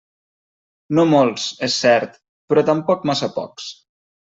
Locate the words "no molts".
1.01-1.47